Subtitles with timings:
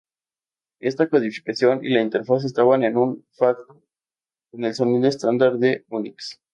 [0.79, 2.91] Esta codificación y la interfaz estaban de
[3.33, 3.83] facto
[4.51, 6.41] en el sonido estándar de Unix.